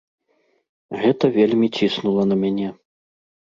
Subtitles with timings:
[1.01, 2.67] Гэта вельмі ціснула на мяне.